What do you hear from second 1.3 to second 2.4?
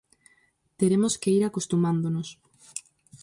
ir acostumándonos.